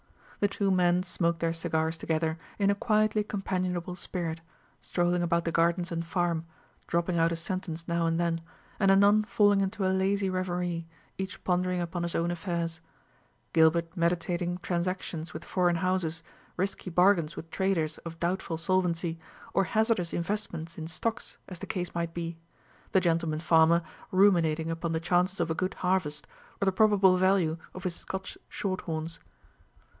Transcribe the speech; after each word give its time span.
The 0.39 0.47
two 0.47 0.71
men 0.71 1.03
smoked 1.03 1.39
their 1.41 1.53
cigars 1.53 1.99
together 1.99 2.39
in 2.57 2.71
a 2.71 2.73
quietly 2.73 3.23
companionable 3.23 3.93
spirit, 3.95 4.41
strolling 4.81 5.21
about 5.21 5.45
the 5.45 5.51
gardens 5.51 5.91
and 5.91 6.03
farm, 6.03 6.47
dropping 6.87 7.19
out 7.19 7.31
a 7.31 7.35
sentence 7.35 7.87
now 7.87 8.07
and 8.07 8.19
then, 8.19 8.41
and 8.79 8.89
anon 8.89 9.21
falling 9.21 9.61
into 9.61 9.85
a 9.85 9.93
lazy 9.93 10.31
reverie, 10.31 10.87
each 11.19 11.43
pondering 11.43 11.79
upon 11.79 12.01
his 12.01 12.15
own 12.15 12.31
affairs 12.31 12.81
Gilbert 13.53 13.95
meditating 13.95 14.57
transactions 14.63 15.35
with 15.35 15.45
foreign 15.45 15.75
houses, 15.75 16.23
risky 16.57 16.89
bargains 16.89 17.35
with 17.35 17.51
traders 17.51 17.99
of 17.99 18.19
doubtful 18.19 18.57
solvency, 18.57 19.19
or 19.53 19.65
hazardous 19.65 20.11
investments 20.13 20.79
in 20.79 20.87
stocks, 20.87 21.37
as 21.47 21.59
the 21.59 21.67
case 21.67 21.93
might 21.93 22.15
be; 22.15 22.39
the 22.93 22.99
gentleman 22.99 23.39
farmer 23.39 23.83
ruminating 24.11 24.71
upon 24.71 24.93
the 24.93 24.99
chances 24.99 25.39
of 25.39 25.51
a 25.51 25.55
good 25.55 25.75
harvest, 25.75 26.25
or 26.59 26.65
the 26.65 26.71
probable 26.71 27.17
value 27.17 27.59
of 27.75 27.83
his 27.83 27.95
Scotch 27.95 28.35
short 28.49 28.81
horns. 28.81 29.19